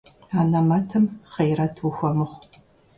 [0.39, 2.39] Анэмэтым хъейрэт ухуэмыхъу.